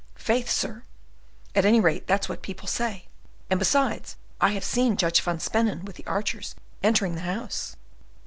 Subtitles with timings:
[0.17, 0.81] "Faith, sir,
[1.53, 3.05] at any rate that's what people say;
[3.51, 7.75] and, besides, I have seen Judge van Spennen with the archers entering the house."